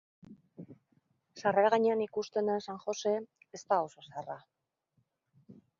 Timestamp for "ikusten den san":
2.07-2.81